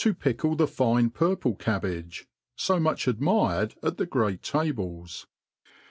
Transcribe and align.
7i 0.01 0.15
pLiU 0.17 0.57
tbi 0.57 0.67
fine 0.67 1.09
Purple 1.11 1.53
Cabbage^ 1.57 2.25
fa 2.57 2.79
much 2.79 3.07
admired 3.07 3.75
«# 3.77 3.83
the 3.83 4.07
great 4.07 4.41
'^ 4.41 4.41
Tables. 4.41 5.27